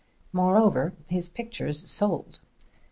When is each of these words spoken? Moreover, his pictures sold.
Moreover, 0.33 0.93
his 1.11 1.29
pictures 1.29 1.87
sold. 1.87 2.39